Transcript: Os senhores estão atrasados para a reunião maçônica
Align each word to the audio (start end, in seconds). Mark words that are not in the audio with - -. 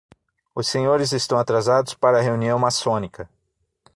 Os 0.55 0.67
senhores 0.67 1.11
estão 1.11 1.37
atrasados 1.37 1.93
para 1.93 2.17
a 2.17 2.21
reunião 2.23 2.57
maçônica 2.57 3.29